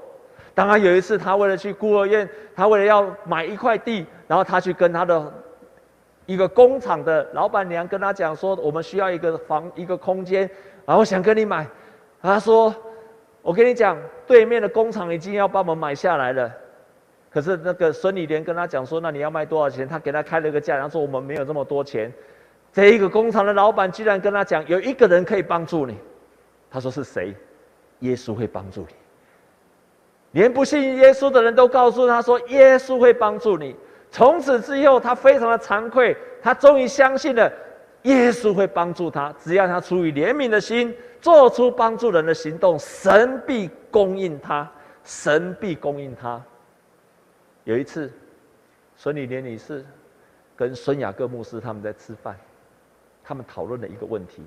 [0.55, 5.33] 当她有一次，她为了去孤儿院，她为了要买一块地，然后她去跟她的。
[6.31, 10.49] 一个工厂的老板娘跟他讲说：“我们需要一个房，一个空间，
[10.87, 11.67] 然后想跟你买。”
[12.23, 12.73] 他说
[13.43, 16.49] ：“我跟你讲，对面的工厂已经要帮我们买下来了。
[17.33, 22.13] 可是那个孙理莲跟他讲说：‘那你要卖多少钱？’他给他开了个价，然后说：‘我们没有这么多钱。’
[22.73, 25.99] 这一个工厂的老板居然跟他讲：‘有一个人可以帮助你。’
[26.71, 27.35] 他说：‘是谁？’
[27.99, 28.95] 耶稣会帮助你。
[30.31, 33.75] 连不信耶稣的人都告诉他说：‘耶稣会帮助你。’
[34.11, 37.51] 从此之后，他非常的惭愧，他终于相信了
[38.03, 39.33] 耶稣会帮助他。
[39.39, 44.69] 只要他出于怜悯的心，做出帮助人的行动，神必供应他，
[45.05, 46.43] 神必供应他。
[47.65, 48.13] 有一次，
[48.97, 49.85] 孙理莲女士
[50.57, 52.37] 跟孙雅各牧师他们在吃饭，
[53.23, 54.43] 他们讨论了一个问题。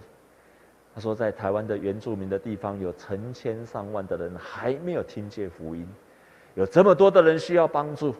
[0.94, 5.88] 他说，在台湾的原住民的地方，有成千上万的人还没有听见福音，
[6.54, 8.14] 有这么多的人需要帮助。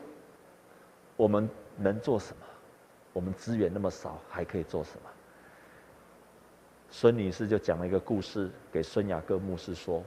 [1.24, 2.46] 我们能做什么？
[3.14, 5.10] 我们资源那么少，还可以做什么？
[6.90, 10.04] 孙女士就讲了一个故事给孙雅各牧师说：“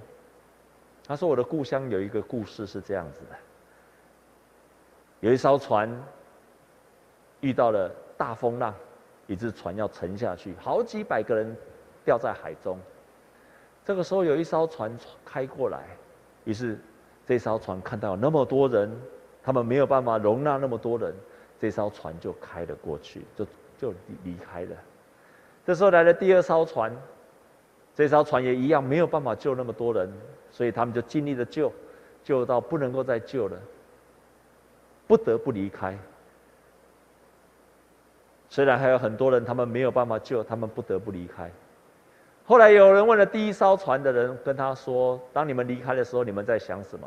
[1.08, 3.36] 她说我的故乡有一个故事是这样子的，
[5.20, 5.90] 有一艘船
[7.40, 8.74] 遇到了大风浪，
[9.26, 11.56] 一只船要沉下去，好几百个人
[12.04, 12.78] 掉在海中。
[13.86, 15.96] 这个时候有一艘船开过来，
[16.44, 16.78] 于是
[17.26, 18.94] 这艘船看到那么多人。”
[19.46, 21.14] 他们没有办法容纳那么多人，
[21.60, 23.46] 这艘船就开了过去，就
[23.78, 24.76] 就离开了。
[25.64, 26.92] 这时候来了第二艘船，
[27.94, 30.12] 这艘船也一样没有办法救那么多人，
[30.50, 31.72] 所以他们就尽力的救，
[32.24, 33.56] 救到不能够再救了，
[35.06, 35.96] 不得不离开。
[38.48, 41.48] 虽然还有很多人，他们没有办法救，他们不得不离开。
[42.44, 47.06] 后来有人问了第一艘船的人，跟他说：“当你们离开的时候，你们在想什么？”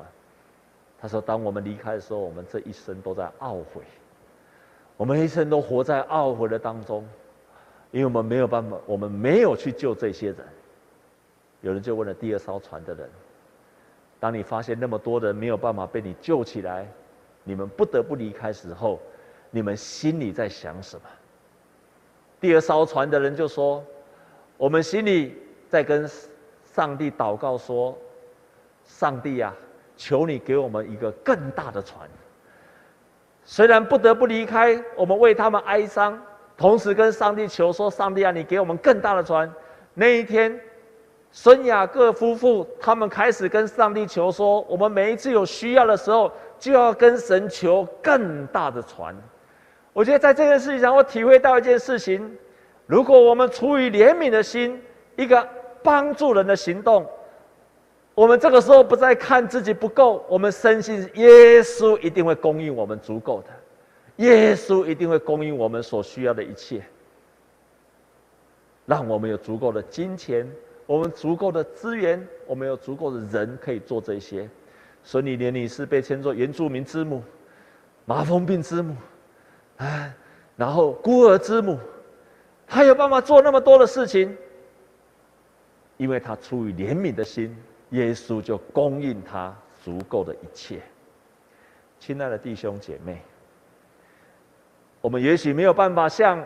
[1.01, 3.81] 他说：“当我们离开的时候，我们这一生都在懊悔，
[4.97, 7.07] 我们一生都活在懊悔的当中，
[7.91, 10.37] 因为我们没有办法，我们没有去救这些人。”
[11.61, 13.09] 有人就问了第二艘船的人
[14.19, 16.85] ：“当你发现那么多人没有办法被你救起来，
[17.45, 18.99] 你们不得不离开时候，
[19.51, 21.03] 你们心里在想什么？”
[22.41, 23.81] 第二艘船的人就说
[24.57, 25.37] ：“我们心里
[25.69, 26.09] 在跟
[26.73, 27.97] 上帝祷告说，
[28.83, 29.55] 上帝呀。”
[29.99, 32.09] 求你给我们一个更大的船。
[33.43, 36.17] 虽然不得不离开，我们为他们哀伤，
[36.55, 39.51] 同时跟上帝求说：“上帝啊，你给我们更大的船。”
[39.93, 40.57] 那一天，
[41.31, 49.13] 孙雅各夫妇他们开始跟上帝求说：“我们每一次有需要的时候，就要跟神求更大的船。”
[49.91, 52.37] 我觉得在这件事情上，我体会到一件事情：
[52.85, 54.81] 如果我们出于怜悯的心，
[55.17, 55.45] 一个
[55.83, 57.05] 帮助人的行动。
[58.19, 63.47] 我们这个时候不再看自己不够，我们深信耶稣一定会供应我们足够的。
[64.17, 66.83] 耶稣一定会供应我们所需要的一切，
[68.85, 70.45] 让我们有足够的金钱，
[70.85, 74.49] 我们足够的资源，我们有足够的人可以做这些。
[75.01, 77.23] 孙理莲女士被称作原住民之母、
[78.03, 78.97] 麻风病之母，
[79.77, 80.13] 啊，
[80.57, 81.79] 然后孤儿之母，
[82.67, 84.37] 她有办法做那么多的事情，
[85.95, 87.55] 因为她出于怜悯的心，
[87.89, 90.81] 耶稣就供应他足够的一切。
[91.99, 93.21] 亲爱的弟兄姐妹，
[95.01, 96.43] 我们也许没有办法像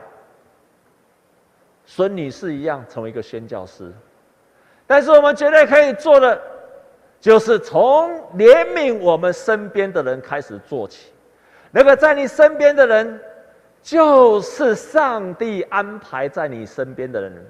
[1.85, 3.91] 孙女士一样成为一个宣教师，
[4.87, 6.41] 但是我们绝对可以做的，
[7.19, 11.11] 就是从怜悯我们身边的人开始做起。
[11.71, 13.19] 那个在你身边的人，
[13.81, 17.45] 就是上帝安排在你身边的人，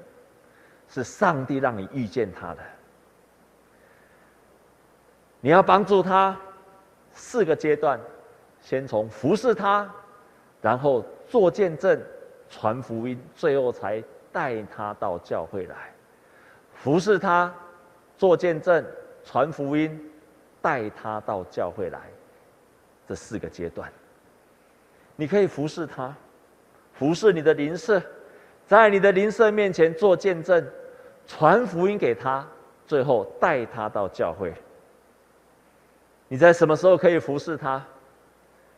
[0.89, 2.59] 是上帝让你遇见他的。
[5.43, 6.35] 你要帮助他。
[7.13, 7.99] 四个阶段，
[8.61, 9.87] 先从服侍他，
[10.61, 12.01] 然后做见证、
[12.49, 14.01] 传福音，最后才
[14.31, 15.93] 带他到教会来。
[16.73, 17.53] 服侍他，
[18.17, 18.83] 做见证、
[19.25, 20.09] 传福音，
[20.61, 21.99] 带他到教会来。
[23.05, 23.91] 这四个阶段，
[25.17, 26.15] 你可以服侍他，
[26.93, 28.01] 服侍你的邻舍，
[28.65, 30.65] 在你的邻舍面前做见证、
[31.27, 32.47] 传福音给他，
[32.87, 34.53] 最后带他到教会。
[36.33, 37.85] 你在什么时候可以服侍他？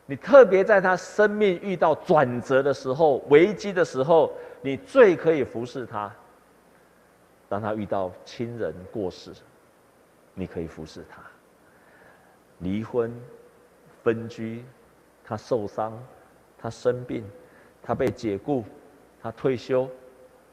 [0.06, 6.14] 你特别在他生命遇到转折的时候、危机的时候，你最可以服侍他。
[7.48, 9.32] 当他遇到亲人过世，
[10.34, 11.22] 你可以服侍他；
[12.60, 13.10] 离婚、
[14.04, 14.66] 分居，
[15.24, 15.98] 他受伤，
[16.58, 17.24] 他生病，
[17.82, 18.66] 他被解雇，
[19.24, 19.90] 他退休，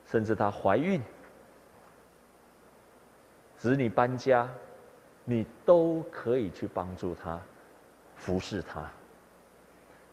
[0.07, 1.03] 甚至他怀孕，
[3.57, 4.49] 子女搬家。
[5.25, 7.41] 你都可以去帮助他，
[8.17, 8.91] 服侍他。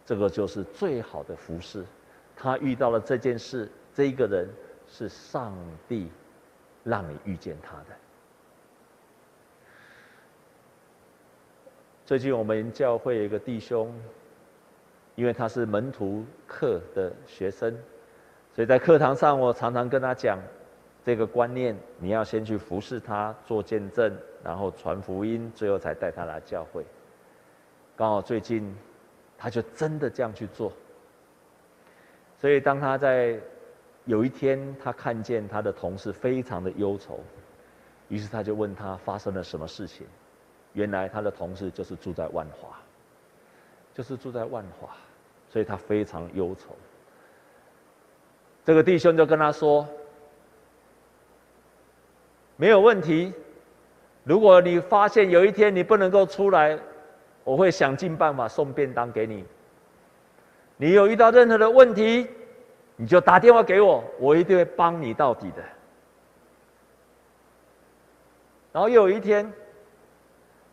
[0.05, 1.83] 这个就是最好的服侍。
[2.35, 4.47] 他遇到了这件事，这一个人
[4.87, 5.53] 是上
[5.87, 6.11] 帝
[6.83, 7.85] 让你遇见他的。
[12.05, 13.93] 最近我们教会有一个弟兄，
[15.15, 17.71] 因为他是门徒课的学生，
[18.55, 20.39] 所以在课堂上我常常跟他讲。
[21.05, 26.85] 这个观念，你要先去服侍他，做见证，然后传福音，最后才带他来教会。
[27.95, 28.75] 刚好最近，
[29.37, 30.71] 他就真的这样去做。
[32.37, 33.39] 所以当他在
[34.05, 37.21] 有一天，他看见他的同事非常的忧愁，
[38.09, 40.05] 于是他就问他发生了什么事情。
[40.73, 42.77] 原来他的同事就是住在万华，
[43.93, 44.89] 就是住在万华，
[45.49, 46.75] 所以他非常忧愁。
[48.65, 49.87] 这个弟兄就跟他说。
[52.59, 53.33] 没有问题。
[54.25, 56.77] 如果你发现有一天你不能够出来，
[57.45, 59.45] 我会想尽办法送便当给你。
[60.75, 62.27] 你有遇到任何的问题，
[62.97, 65.63] 你就打电话给我，我一定会帮你到底的。
[68.73, 69.49] 然后又有一天，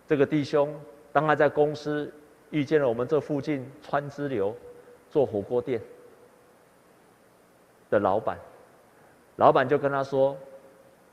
[0.08, 0.74] 这个弟兄
[1.12, 2.12] 当他在公司
[2.50, 4.52] 遇见了我们这附近川支流
[5.08, 5.80] 做火锅店
[7.90, 8.36] 的老板，
[9.36, 10.36] 老板就跟他说。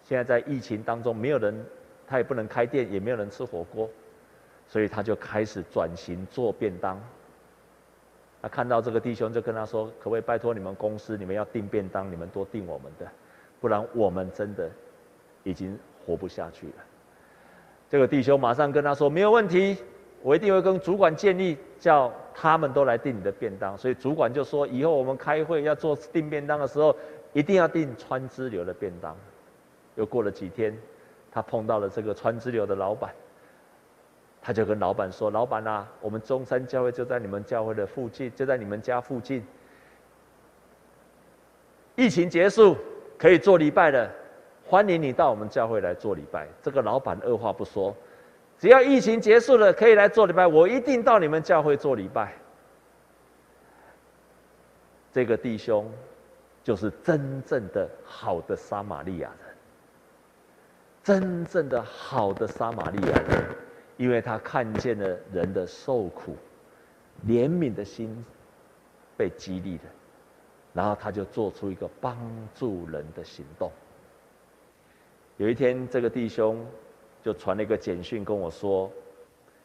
[0.03, 1.65] 现在在疫情当中，没有人，
[2.05, 3.89] 他也不能开店，也没有人吃火锅，
[4.67, 7.01] 所以他就开始转型做便当。
[8.41, 13.07] 他看到这个弟兄，就跟他说：“可不可以拜托你们公司，你们要订便当，你们多订我们的，
[13.61, 14.69] 不然我们真的
[15.43, 16.73] 已经活不下去了。”
[17.89, 19.77] 这个弟兄马上跟他说：“没有问题，
[20.21, 26.93] 我一定会跟主管建议，叫他们都来订你的便当。”所以主管就说：“以后我们开会要做订便当的时候，
[27.31, 29.15] 一定要订川支流的便当。”
[29.95, 30.77] 又过了几天，
[31.31, 33.13] 他碰到了这个川支流的老板，
[34.41, 39.45] 他就跟老板说：“老板啊，我们中山教会就在你们教会的附近，就在你们家附近。
[41.95, 42.75] 疫情结束
[43.17, 44.11] 可以做礼拜了，
[44.65, 47.95] 欢迎你到我们教会来做礼拜。”这个老板二话不说，
[48.57, 52.33] 只要疫情结束了可以来做礼拜，我一定到你们教会做礼拜。
[55.11, 55.89] 这个弟兄
[56.63, 59.52] 就是真正的好的撒玛利亚人。
[61.03, 63.43] 真正的好的撒玛利亚人，
[63.97, 66.37] 因为他看见了人的受苦，
[67.27, 68.23] 怜悯的心
[69.17, 69.83] 被激励了，
[70.71, 72.17] 然后他就做出一个帮
[72.55, 73.69] 助人的行动。
[75.35, 76.65] 有一天，这个弟兄
[77.21, 78.89] 就传了一个简讯跟我说：“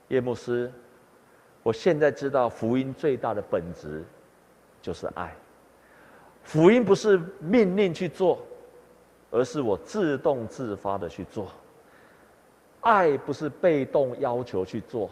[0.09, 0.73] 叶牧师，
[1.63, 4.03] 我现在知道福音最大的本质
[4.83, 5.33] 就是爱，
[6.43, 8.45] 福音不是命令去做。”
[9.31, 11.49] 而是我自动自发的去做，
[12.81, 15.11] 爱不是被动要求去做，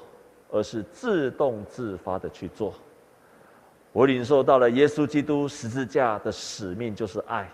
[0.51, 2.73] 而是自动自发的去做。
[3.93, 7.51] 我领受到了耶稣基督十字架的使命，就是爱。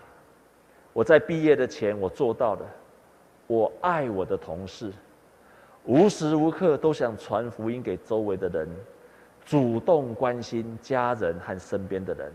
[0.91, 2.65] 我在毕业的前，我做到了。
[3.47, 4.91] 我爱我的同事，
[5.85, 8.69] 无时无刻都想传福音给周围的人，
[9.45, 12.31] 主动关心家人和身边的人。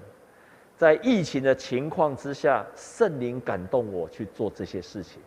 [0.79, 5.21] 在疫情的情况之下，圣灵感动我去做这些事情。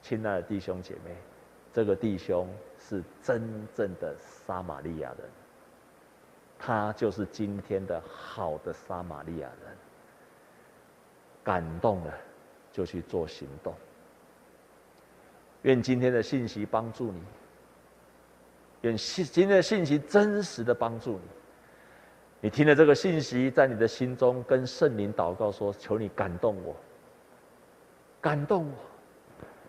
[0.00, 1.14] 亲爱的弟兄姐妹，
[1.74, 2.48] 这个弟兄
[2.80, 5.28] 是真正的撒玛利亚人，
[6.58, 9.76] 他就是今天的好的撒玛利亚人。
[11.44, 12.14] 感动了，
[12.72, 13.74] 就去做行动。
[15.62, 17.22] 愿今天的信息帮助你，
[18.80, 21.35] 愿信今天的信息真实的帮助你。
[22.40, 26.76] 你听了这个信息，在你的心中跟圣灵祷告说：“求你感动我，
[28.20, 28.74] 感动我，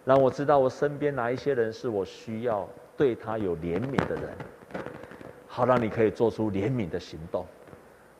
[0.05, 4.29] 让我知道我身边哪一些人是我需要对他有怜悯的人，
[5.47, 7.45] 好让你可以做出怜悯的行动。”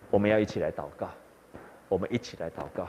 [0.10, 1.10] 我们要一起来祷告，
[1.90, 2.88] 我们一起来祷告。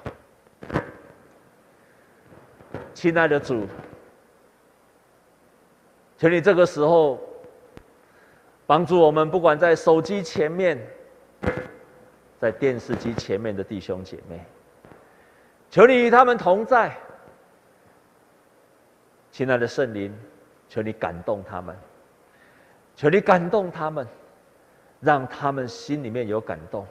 [2.94, 3.66] 亲爱的主。
[6.16, 7.20] 求你这个时候
[8.66, 10.78] 帮助我们，不管在手机前面、
[12.38, 14.44] 在电视机前面的弟兄姐妹，
[15.70, 16.92] 求你与他们同在。
[19.30, 20.12] 亲爱的圣灵，
[20.68, 21.76] 求你感动他们，
[22.96, 24.06] 求你感动他们，
[25.00, 26.86] 让他们心里面有感动。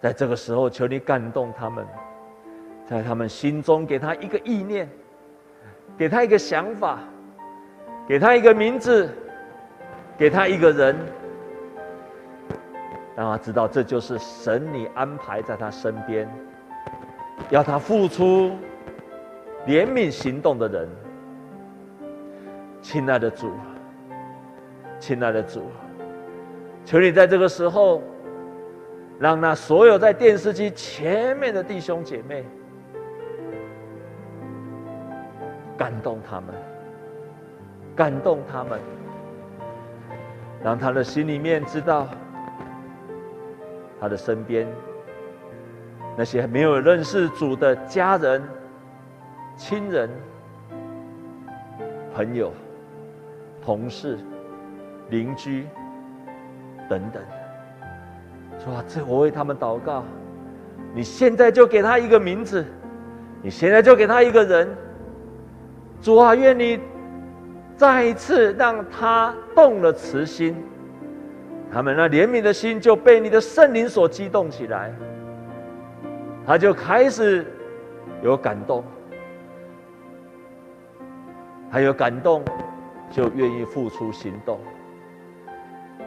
[0.00, 1.86] 在这个时候，求你感动他们，
[2.88, 4.88] 在他们心中给他一个意念，
[5.96, 7.00] 给他一个想法。
[8.08, 9.14] 给他一个名字，
[10.16, 10.96] 给他一个人，
[13.18, 16.30] 让他知道这就是神你安排在他身边，
[17.50, 18.52] 要他付出
[19.66, 20.88] 怜悯行动的人。
[22.80, 23.50] 亲爱的主，
[25.00, 25.64] 亲爱的主，
[26.84, 28.00] 求你在这个时候，
[29.18, 32.44] 让那所有在电视机前面的弟兄姐妹，
[35.76, 36.54] 感动他们。
[37.96, 38.78] 感动他们，
[40.62, 42.06] 让他的心里面知道，
[44.00, 44.66] 他的身边
[46.16, 48.42] 那些没有认识主的家人、
[49.56, 50.08] 亲人、
[52.14, 52.52] 朋友、
[53.64, 54.18] 同事、
[55.10, 55.66] 邻居
[56.88, 57.22] 等等，
[58.58, 60.04] 说：“这我为他们祷告。”
[60.94, 62.64] 你现在就给他一个名字，
[63.42, 64.68] 你现在就给他一个人。
[66.00, 66.80] 主啊，愿你。
[67.76, 70.56] 再一次让他动了慈心，
[71.70, 74.92] 他们那怜悯的心就被你的圣灵所激动起来，
[76.46, 77.46] 他就开始
[78.22, 78.82] 有感动，
[81.70, 82.42] 还有感动，
[83.10, 84.58] 就愿意付出行动。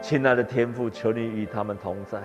[0.00, 2.20] 亲爱的天父，求你与他们同在，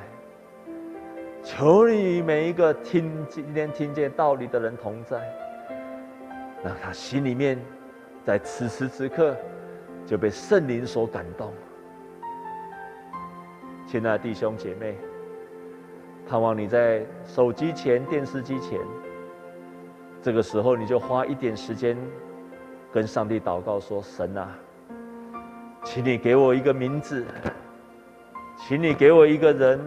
[1.44, 5.22] 求你与每一个听今天听见道理的人同在，
[6.64, 7.60] 让他心里面。
[8.26, 9.38] 在此时此刻，
[10.06, 11.54] 就被圣灵所感动。
[13.90, 14.98] 亲爱的弟兄姐妹，
[16.28, 18.78] 盼望你在手机前、电视机前，
[20.22, 21.98] 这个时候你就花一点时间，
[22.92, 24.54] 跟上帝祷告说：“神啊，
[25.86, 27.26] 请你给我一个名字，
[28.58, 29.80] 请你给我一个人，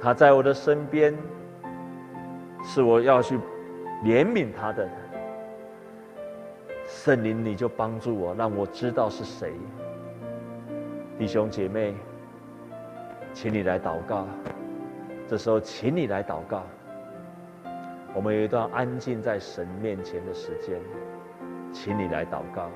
[0.00, 1.12] 他在我的身边，
[2.62, 3.36] 是我要去
[4.04, 4.92] 怜悯他的人。”
[6.86, 9.52] 圣灵，你就帮助我，让我知道是谁。
[11.18, 11.94] 弟兄姐妹，
[13.32, 14.26] 请你来祷告。
[15.28, 16.64] 这时候，请你来祷告。
[18.14, 20.78] 我们有一段安静在神面前的时间，
[21.72, 22.68] 请你来祷告。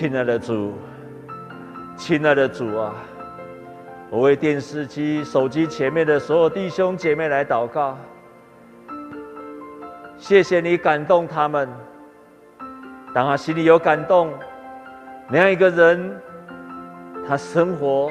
[0.00, 0.72] 亲爱的主，
[1.94, 2.94] 亲爱的主啊，
[4.08, 7.98] 我为电视机、手机前面的所有弟兄姐妹来祷告。
[10.16, 11.68] 谢谢你感动他们，
[13.12, 14.32] 当他心里有感动，
[15.28, 16.18] 那样一个人，
[17.28, 18.10] 他生活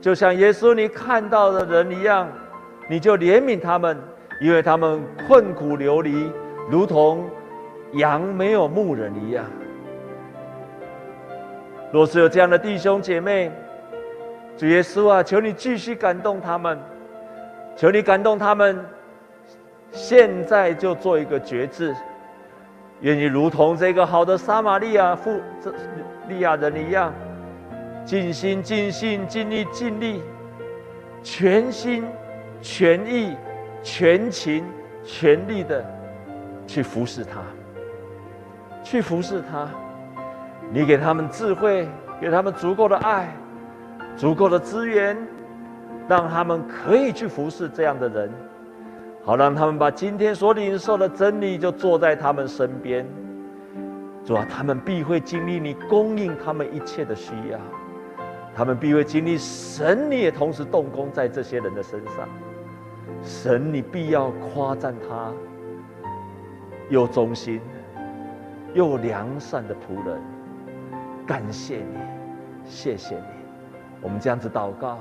[0.00, 2.26] 就像耶稣你看到的人一样，
[2.88, 3.94] 你就怜悯他们，
[4.40, 6.32] 因为他们困苦流离，
[6.70, 7.28] 如同
[7.92, 9.44] 羊没有牧人一样。
[11.94, 13.52] 若是有这样的弟兄姐妹，
[14.56, 16.76] 主耶稣啊，求你继续感动他们，
[17.76, 18.84] 求你感动他们。
[19.92, 21.94] 现在就做一个决志，
[23.02, 25.72] 愿你如同这个好的撒玛利亚妇、这
[26.28, 27.14] 利亚人一样，
[28.04, 30.20] 尽心、尽性、尽力、尽力，
[31.22, 32.04] 全心、
[32.60, 33.36] 全意、
[33.84, 34.64] 全情、
[35.04, 35.84] 全力的
[36.66, 37.40] 去服侍他，
[38.82, 39.68] 去服侍他。
[40.72, 41.88] 你给他们智慧，
[42.20, 43.34] 给他们足够的爱，
[44.16, 45.16] 足够的资源，
[46.08, 48.30] 让他们可以去服侍这样的人。
[49.24, 53.06] 好，让他们把今天所领受的真理就坐在他们身边。
[54.24, 57.58] 主啊，他们必会经历你供应他们一切的需要，
[58.54, 62.28] 他们必会经历神，你也同时动工在这些人的身上。
[63.22, 65.32] 神，你必要夸赞他，
[66.90, 67.60] 又忠心
[68.74, 70.20] 又良善的仆人。
[71.26, 71.98] 感谢你，
[72.64, 73.24] 谢谢你。
[74.02, 74.98] 我们这样子祷告，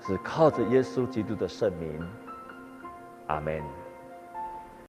[0.00, 2.00] 是靠着耶稣基督的圣名。
[3.26, 3.83] 阿门。